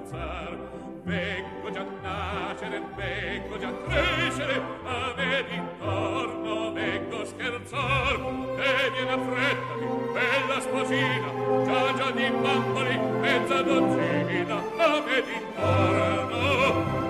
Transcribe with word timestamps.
alzar 0.00 0.56
vengo 1.04 1.70
già 1.70 1.84
nascere 2.02 2.82
vengo 2.96 3.58
già 3.58 3.70
crescere 3.86 4.60
a 4.84 5.14
me 5.16 5.44
d'intorno 5.48 6.72
vengo 6.72 7.24
scherzar. 7.24 8.18
E 8.58 8.90
viene 8.92 9.10
a 9.10 9.14
affrettati 9.14 9.86
bella 10.12 10.60
sposina 10.60 11.28
già 11.64 11.94
già 11.96 12.10
di 12.10 12.30
bamboli 12.30 12.98
mezza 13.20 13.62
dozzina 13.62 14.56
a 14.56 15.02
me 15.06 15.22
d'intorno 15.26 16.40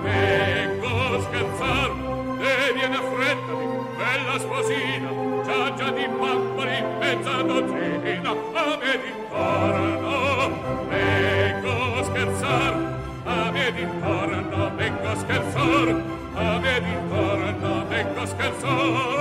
vengo 0.01 1.21
scherzar. 1.21 1.91
E 2.41 2.73
viene 2.73 2.95
a 2.95 2.99
affrettati 2.99 3.65
bella 3.97 4.39
sposina 4.39 5.09
già 5.43 5.73
già 5.75 5.91
di 5.91 6.07
bamboli 6.07 6.83
mezza 6.99 7.41
dozzina 7.41 8.31
a 8.31 8.77
me 8.81 8.99
d'intorno 9.01 10.11
intorno 13.81 14.71
vengo 14.75 15.07
a 15.07 15.15
scherzar, 15.15 15.87
a 16.35 16.59
me 16.59 16.77
intorno 16.77 17.85
vengo 17.89 18.21
a 18.21 18.27
scherzar. 18.27 19.20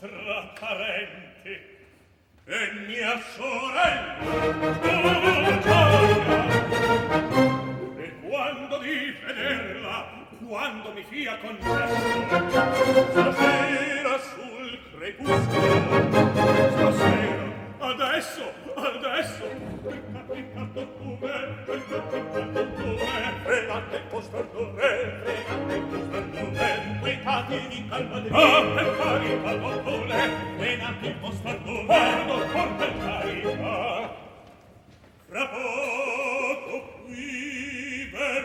vostra 0.00 0.52
parente 0.60 1.76
e 2.46 2.72
mia 2.86 3.20
sorella. 3.34 4.78
E 7.96 8.12
quando 8.28 8.78
di 8.78 9.14
vederla 9.26 10.26
quando 10.46 10.92
mi 10.92 11.04
fia 11.10 11.36
con 11.38 11.58
concesso 11.58 12.26
stasera 13.10 14.18
sul 14.18 14.78
crepuscolo 14.96 16.00
stasera 16.70 17.46
adesso 17.80 18.52
adesso 18.76 19.44
il 19.44 20.02
capitato 20.12 20.88
tu 20.96 21.18
me 21.20 21.36
il 21.74 21.84
capitato 21.86 22.72
tu 22.72 22.86
me 22.86 23.34
fregate 23.42 24.02
costando 24.08 24.72
me 24.72 26.08
peccati 27.08 27.56
di 27.68 27.88
calma 27.88 28.20
di 28.20 28.28
ah 28.30 28.62
peccari 28.74 29.36
vado 29.42 29.80
pure 29.80 30.30
e 30.58 30.76
nati 30.76 31.14
mostrando 31.20 31.86
vado 31.86 32.36
con 32.52 32.76
peccari 32.76 33.40
fra 35.28 35.46
poco 35.46 36.76
qui 37.06 38.10
ver 38.12 38.44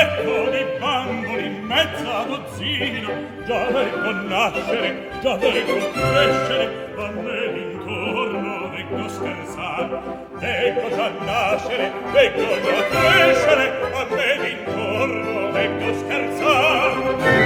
ecco 0.00 0.50
di 0.50 0.64
bamboli 0.78 1.48
mezza 1.62 2.22
dozzina 2.28 3.12
già 3.46 3.70
lei 3.70 3.90
con 3.90 4.26
nascere 4.26 5.10
già 5.20 5.36
lei 5.36 5.64
con 5.64 5.90
crescere 5.92 6.94
a 6.96 7.10
me 7.10 7.44
intorno 7.72 8.72
ecco 8.74 9.08
scherzar 9.08 10.02
ecco 10.38 10.88
già 10.96 11.08
nascere 11.24 11.92
ecco 12.12 12.60
già 12.62 12.78
crescere 12.94 13.80
a 13.92 14.06
me 14.14 14.48
intorno 14.48 15.56
ecco 15.56 15.94
scherzar 15.98 17.37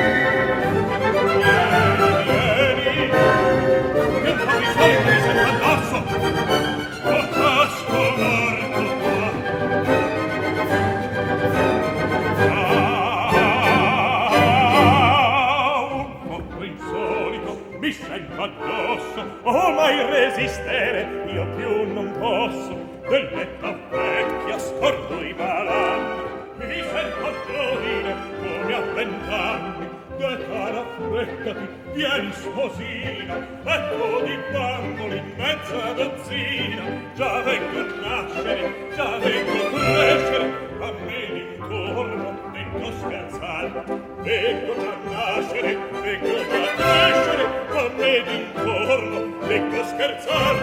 posso 19.13 19.39
oh 19.43 19.73
mai 19.73 20.11
resistere 20.11 21.07
io 21.33 21.47
più 21.57 21.93
non 21.93 22.13
posso. 22.19 22.81
Dell'etta 23.09 23.77
vecchia 23.91 24.59
scordo 24.59 25.21
i 25.21 25.35
balanni 25.35 26.23
mi 26.59 26.83
sento 26.83 27.35
giovine 27.47 28.15
come 28.41 28.75
a 28.75 28.81
vent'anni. 28.95 29.91
Da 30.19 30.37
cara 30.37 30.85
freccati 30.97 31.69
vieni 31.93 32.33
sposina. 32.33 33.47
Letto 33.65 34.25
di 34.25 34.39
bamboli 34.53 35.23
mezza 35.37 35.93
dozzina. 35.93 36.83
Già 37.15 37.41
vengo 37.43 37.81
a 37.81 38.09
nascere 38.09 38.89
già 38.95 39.19
vengo 39.19 39.53
a 39.53 39.71
crescere. 39.71 40.71
A 40.81 40.93
me 41.05 41.33
l'intorno 41.33 42.52
non 42.79 42.93
scherzar 42.99 43.85
vengono 44.23 44.83
a 44.83 44.97
nascere 45.11 45.79
vengono 46.03 46.41
a 46.41 46.73
nascere 46.79 47.45
a 47.69 47.91
me 47.97 48.13
d'intorno 48.27 49.19
vengo 49.47 49.85
scherzar 49.85 50.55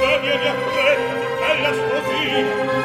ma 0.00 0.16
vieni 0.22 0.46
a 0.46 0.54
freddo 0.64 1.14
bella 1.40 1.72
sposi 1.78 2.20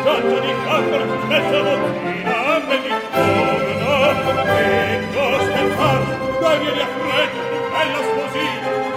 tanto 0.03 0.39
di 0.39 0.53
caffè 0.65 0.99
mezza 1.27 1.59
bottina 1.63 2.35
a 2.45 2.59
me 2.67 2.77
d'intorno 2.83 4.43
vengo 4.53 5.25
scherzar 5.45 6.01
ma 6.41 6.55
vieni 6.55 6.81
a 6.81 6.87
freddo 6.97 7.55
bella 7.73 8.01
sposi 8.09 8.45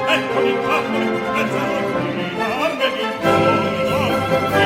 tanto 0.07 0.39
di 0.43 0.55
caffè 0.67 1.03
mezza 1.35 1.63
bottina 1.71 2.47
a 2.47 2.75
me 2.79 2.89
d'intorno 2.97 4.66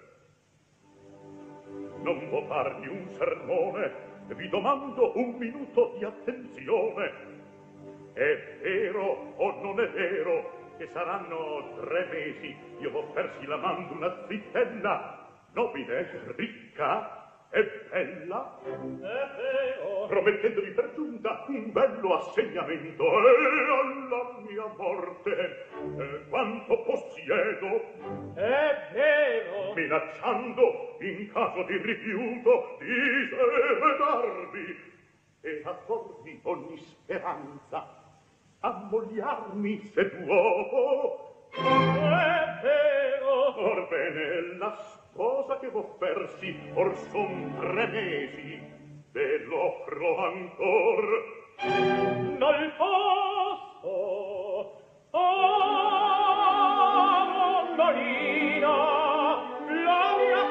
non 2.01 2.27
può 2.29 2.43
farvi 2.45 2.87
un 2.87 3.07
sermone. 3.17 4.09
Vi 4.27 4.49
domando 4.49 5.17
un 5.17 5.35
minuto 5.37 5.95
di 5.97 6.05
attenzione. 6.05 7.11
È 8.13 8.57
vero 8.61 9.33
o 9.35 9.61
non 9.61 9.79
è 9.79 9.89
vero 9.89 10.59
che 10.77 10.87
saranno 10.87 11.75
tre 11.79 12.07
mesi? 12.11 12.55
Io 12.79 12.91
ho 12.91 13.03
persi 13.13 13.45
la 13.45 13.57
mando 13.57 13.93
una 13.93 14.25
zittella 14.27 15.27
nobile, 15.53 16.33
ricca 16.35 17.20
e 17.51 17.85
bella. 17.89 18.59
Eh, 18.63 18.69
eh, 18.69 19.81
oh. 19.83 20.05
E 20.05 20.07
feo 20.07 20.07
promettendomi 20.07 20.71
per 20.71 20.93
giunta 20.93 21.45
un 21.47 21.71
bello 21.71 22.15
assegnamento 22.15 23.03
e 23.03 23.31
alla 23.69 24.39
mia 24.47 24.73
morte. 24.77 25.67
E 25.97 26.27
quanto 26.29 26.81
possiedo. 26.83 27.81
E 28.35 28.75
vero. 28.93 29.73
Minacciando 29.73 30.97
in 31.01 31.31
caso 31.31 31.63
di 31.63 31.77
rifiuto 31.77 32.77
di 32.79 33.27
sedarvi 33.29 34.89
e 35.41 35.61
accordi 35.65 36.39
ogni 36.43 36.77
speranza 36.77 37.99
ammogliarmi 38.61 39.91
se 39.93 40.09
duopo 40.23 41.49
e 41.53 42.61
vero. 42.61 43.59
Orbene 43.59 44.57
la 44.57 44.75
cosa 45.15 45.57
che 45.59 45.69
v'offersi 45.69 46.55
or 46.73 46.95
son 47.11 47.53
tre 47.59 47.87
mesi 47.87 48.59
ve 49.11 49.43
l'offro 49.45 50.17
ancor. 50.17 51.05
Nol 52.37 52.71
posso 52.77 53.93
oh 55.11 55.51
Marina 57.75 58.75
la 59.83 60.15
mia 60.17 60.43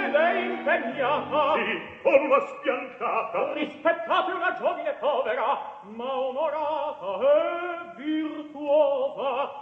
fede 0.00 0.24
impegnata. 0.40 1.54
Sì, 1.54 1.68
orma 2.02 2.40
spiantata. 2.40 3.52
Rispettate 3.52 4.32
una 4.32 4.52
giovine 4.54 4.94
povera 4.94 5.80
ma 5.82 6.18
onorata 6.18 7.20
e 7.20 8.02
virtuosa. 8.02 9.60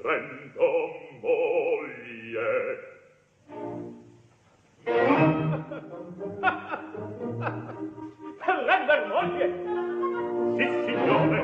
prendo 0.00 0.90
moglie. 1.20 2.88
L'Elber 8.52 9.06
moglie! 9.06 9.46
Sì, 10.56 10.66
signore! 10.84 11.38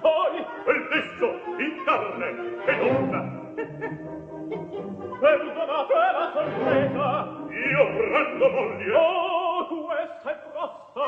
Voi! 0.00 0.36
Il 0.66 0.80
visto 0.90 1.26
in 1.58 1.82
carne 1.84 2.28
e 2.64 2.72
onda! 2.80 3.20
Perdonate 5.20 5.94
la 5.94 6.30
sorpresa! 6.32 7.06
Io 7.50 7.84
prendo 7.96 8.48
moglie! 8.50 8.92
Oh, 8.94 9.84
questa 9.86 10.30
è 10.30 10.36
grossa! 10.50 11.02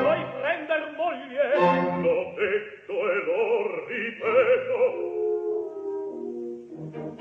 Vuoi 0.00 0.24
prender 0.40 0.82
moglie? 0.96 1.46
L'ho 2.00 2.32
detto 2.34 2.92
e 2.92 3.24
lo 3.24 3.40
ripeto! 3.86 5.17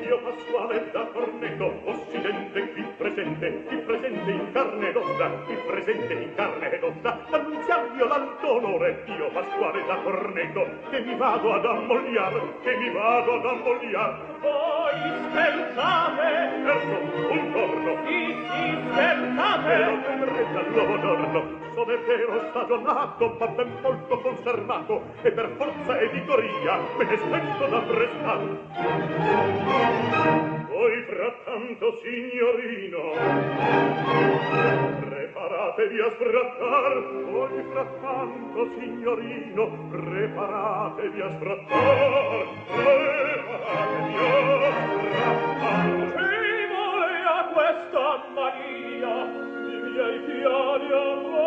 Io 0.07 0.21
Pasquale 0.21 0.89
da 0.93 1.05
Corneto, 1.11 1.81
Occidente 1.83 2.71
qui 2.71 2.81
presente, 2.97 3.63
qui 3.67 3.77
presente 3.79 4.31
in 4.31 4.51
carne 4.53 4.87
ed 4.87 4.95
ossa, 4.95 5.27
qui 5.45 5.55
presente 5.67 6.13
in 6.13 6.33
carne 6.33 6.71
ed 6.71 6.81
ossa, 6.81 7.25
annunziario 7.29 8.07
l'alto 8.07 8.55
onore, 8.55 9.03
Dio 9.03 9.29
Pasquale 9.31 9.85
da 9.85 9.95
Corneto, 9.95 10.65
che 10.89 11.01
mi 11.01 11.13
vado 11.15 11.53
ad 11.53 11.65
ammogliar, 11.65 12.41
che 12.63 12.75
mi 12.77 12.89
vado 12.89 13.33
ad 13.33 13.45
ammogliar. 13.47 14.19
Voi 14.39 15.29
scherzate, 15.29 16.51
certo, 16.63 17.29
un 17.29 17.51
giorno, 17.51 17.97
sì, 18.05 18.35
sì, 18.47 18.77
scherzate, 18.89 19.73
e 19.73 19.83
lo 19.83 20.25
vedrete 20.25 20.57
all'uovo 20.57 20.99
giorno, 21.01 21.66
non 21.77 21.91
è 21.91 21.97
vero 21.99 22.49
stagionato 22.49 23.35
ma 23.37 23.47
ben 23.49 23.77
molto 23.83 24.19
conservato 24.19 25.03
e 25.21 25.31
per 25.31 25.47
forza 25.57 25.99
editoria 26.01 26.79
me 26.97 27.05
ne 27.05 27.17
sento 27.17 27.67
da 27.67 27.79
prestare. 27.81 28.45
voi 30.67 31.03
frattanto 31.03 31.99
signorino 32.01 32.99
preparatevi 35.37 35.99
a 35.99 36.09
sfrattar. 36.11 36.93
Voi 37.29 37.63
frattanto 37.71 38.67
signorino 38.79 39.87
preparatevi 39.91 41.21
a 41.21 41.29
sfrattar. 41.29 42.45
Preparatevi 42.73 44.15
a 44.17 44.49
sfrattar. 45.13 45.85
Ci 46.09 46.65
vuole 46.73 47.17
a 47.25 47.41
questa 47.53 48.05
mania 48.33 49.15
i 49.25 49.81
miei 49.91 50.19
piani 50.19 50.91
amore 50.91 51.46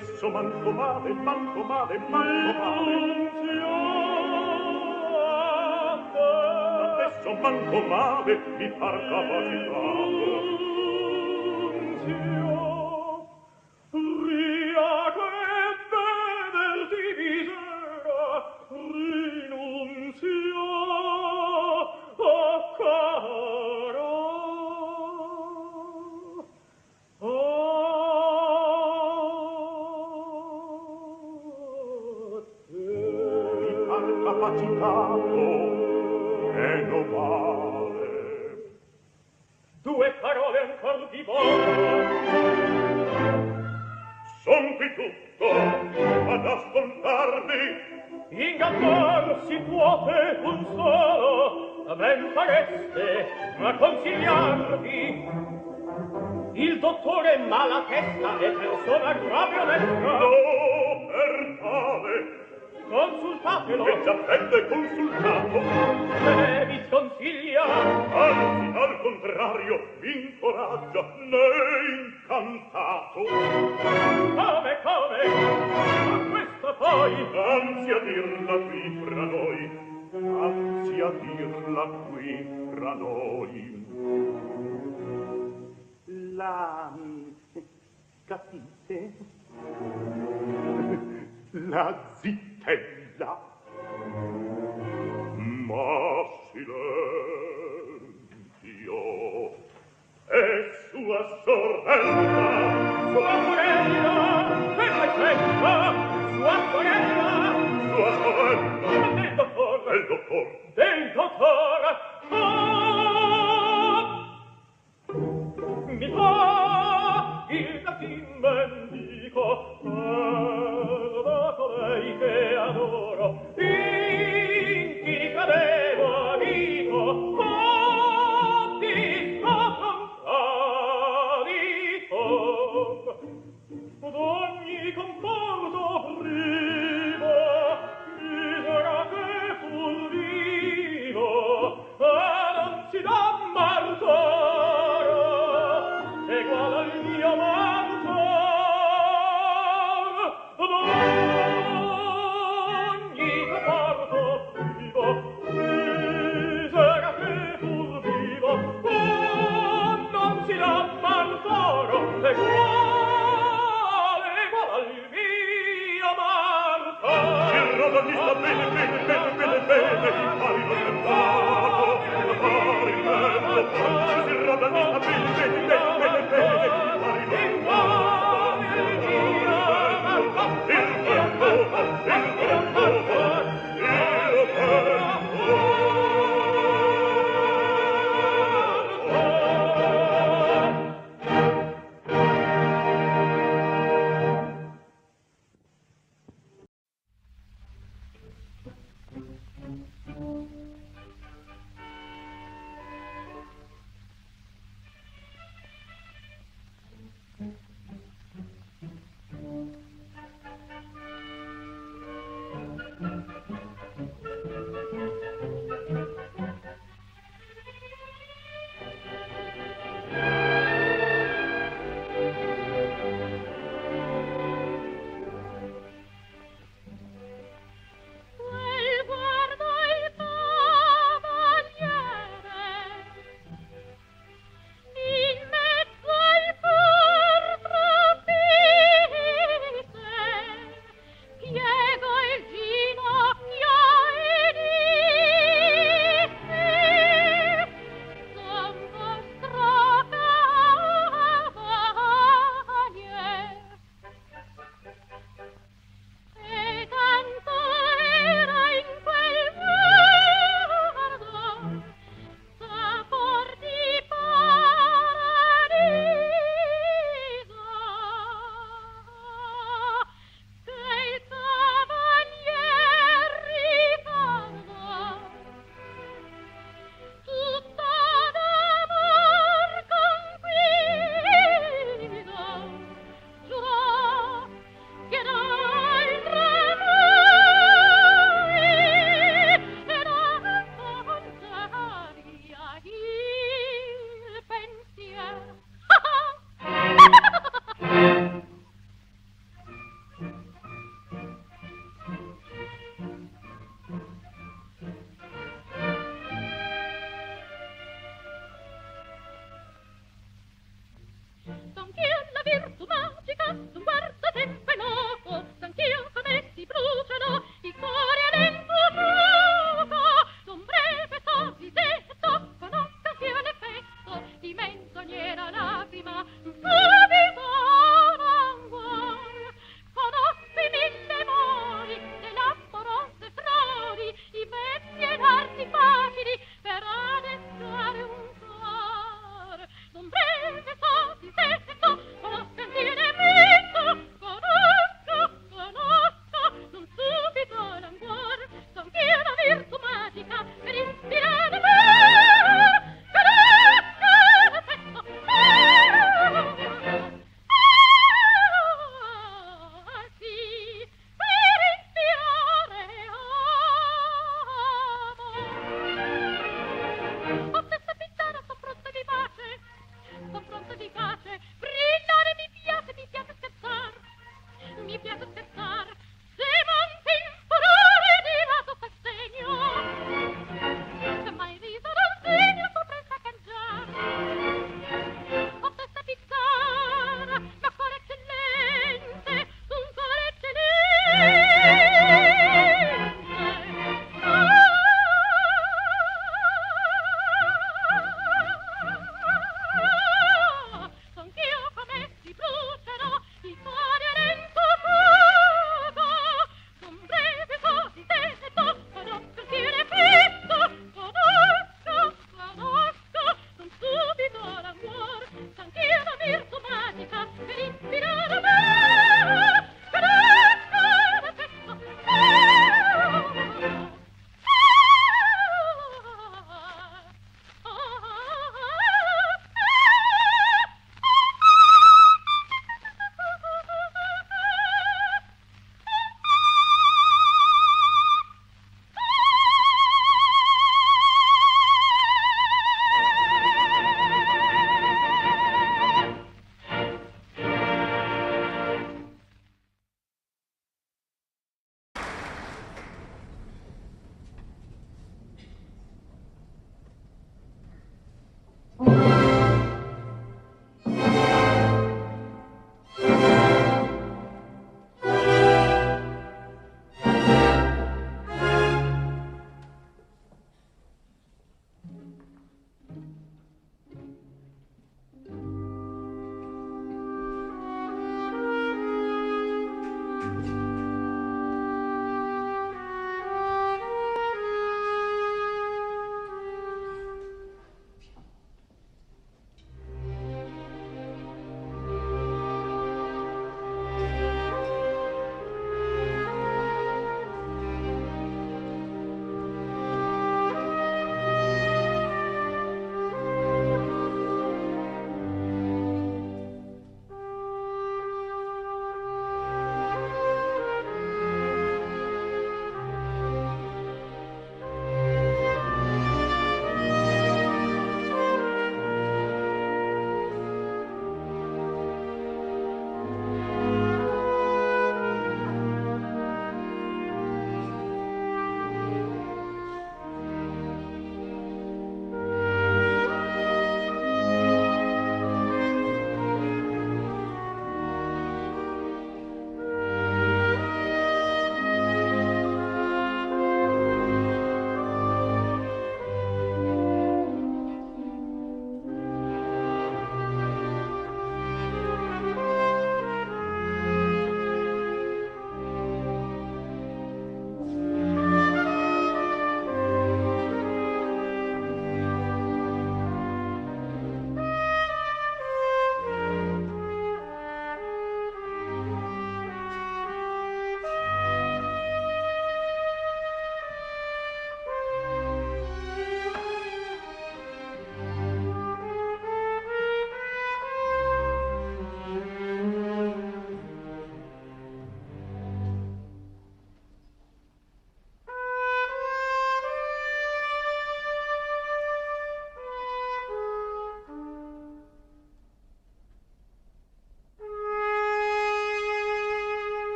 stesso 0.00 0.28
manco 0.28 0.70
male, 0.70 1.12
manco 1.12 1.62
male, 1.62 1.98
manco 2.08 2.58
male. 2.58 3.30
Ma 6.12 6.92
adesso 6.92 7.34
manco 7.34 7.80
male 7.86 8.40
mi 8.58 8.68
par 8.72 8.98
capacitato. 9.08 10.36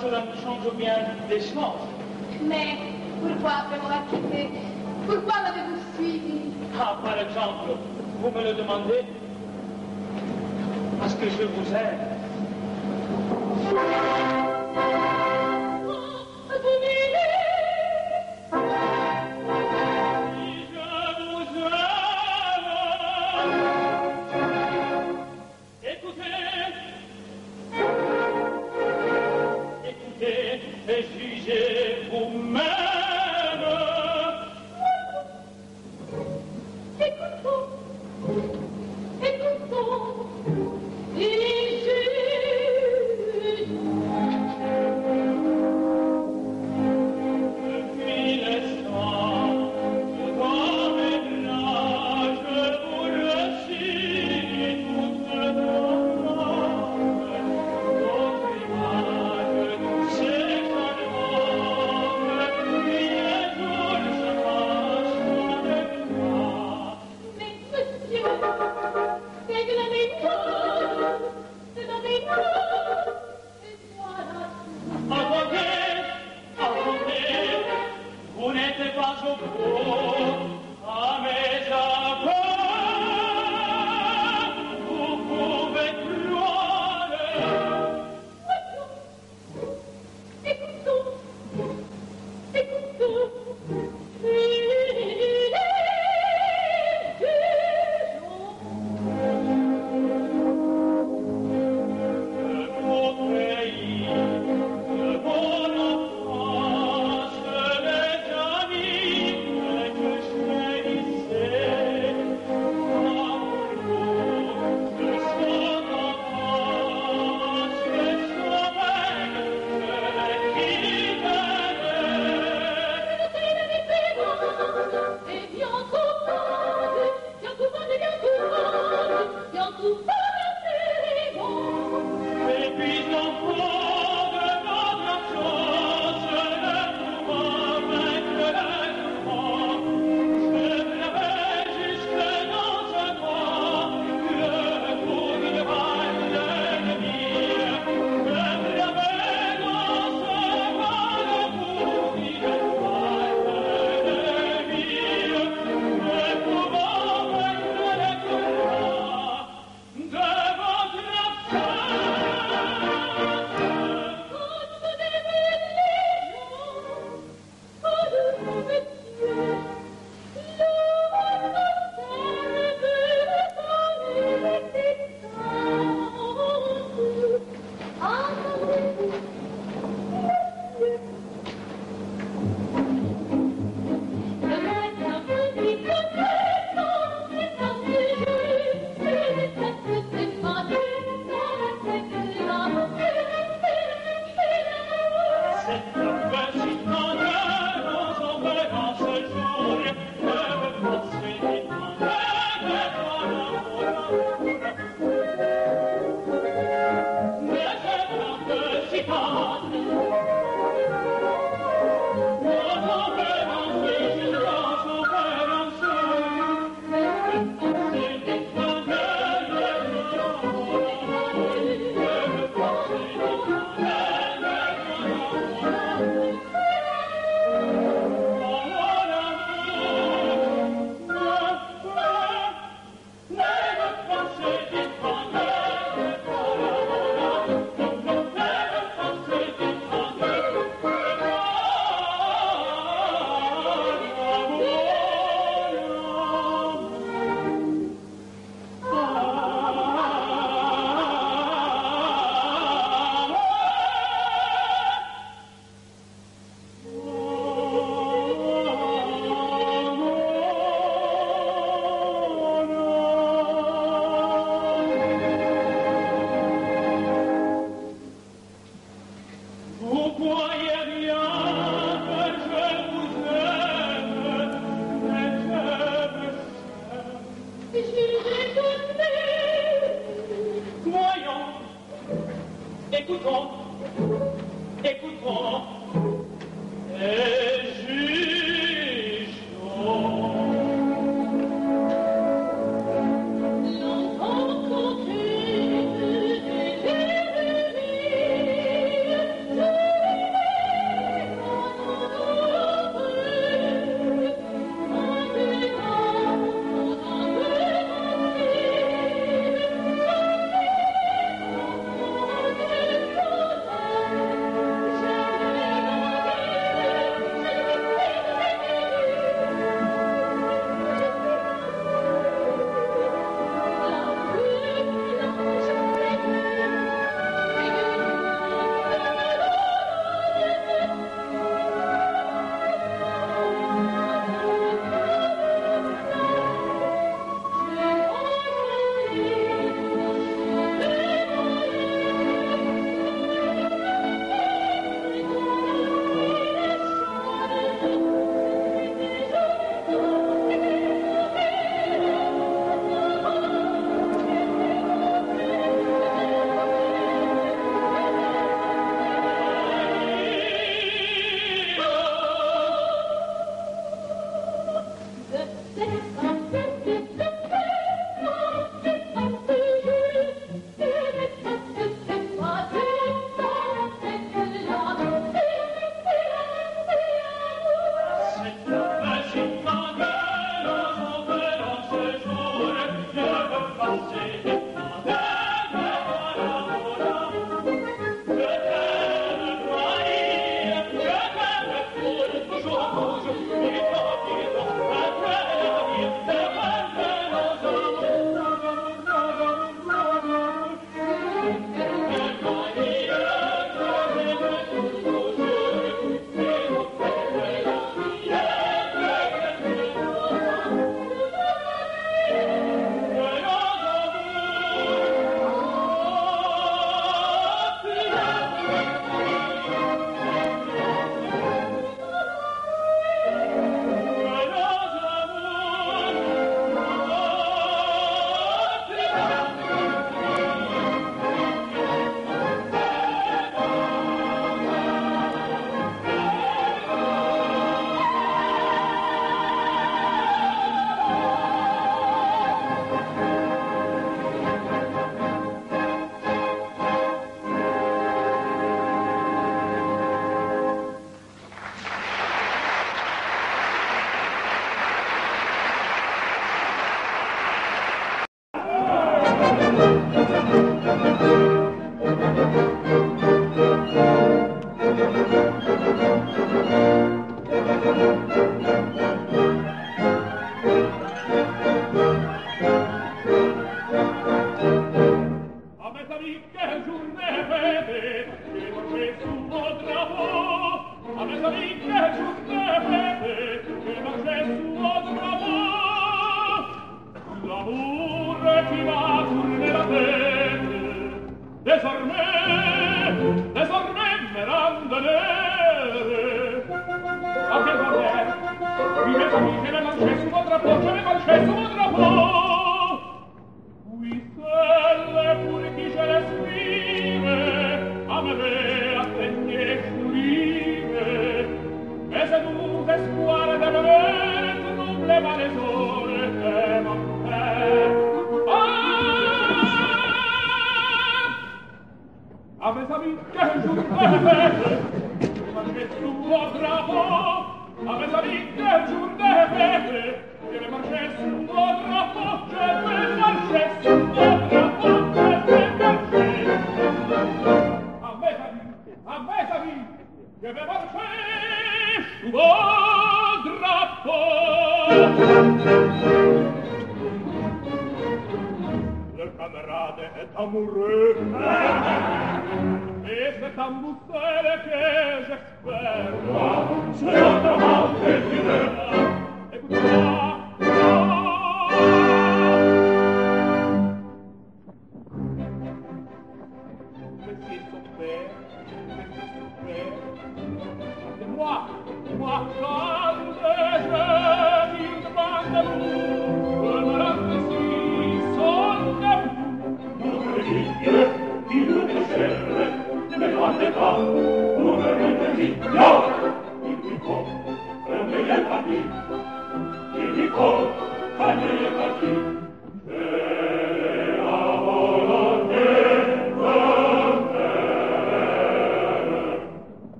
cela 0.00 0.20
ne 0.20 0.40
change 0.42 0.74
bien 0.76 0.94
des 1.28 1.40
chances. 1.40 1.86
Mais 2.40 2.78
pourquoi 3.20 3.50
avoir 3.74 4.06
quitté 4.10 4.50
Pourquoi 5.06 5.34
m'avez-vous 5.42 5.80
suivi? 5.96 6.52
Ah, 6.78 6.98
par 7.02 7.18
exemple, 7.18 7.70
vous 8.20 8.30
me 8.30 8.44
le 8.44 8.54
demandez? 8.54 9.02
Parce 11.00 11.14
que 11.14 11.26
je 11.28 11.44
vous 11.44 11.74
aime. 11.74 12.07